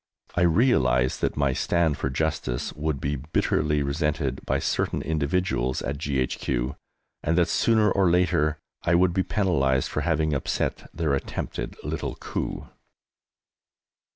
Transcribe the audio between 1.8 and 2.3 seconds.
for